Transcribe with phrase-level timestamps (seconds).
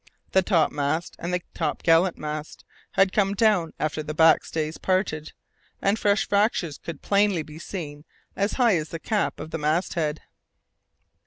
[0.31, 5.31] The topmast and the top gallant mast had come down after the back stays parted,
[5.79, 10.21] and fresh fractures could plainly be seen as high as the cap of the masthead.